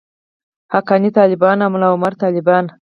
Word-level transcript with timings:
حقاني 0.73 1.09
طالبان 1.17 1.57
او 1.65 1.69
ملاعمر 1.75 2.13
طالبان. 2.23 2.65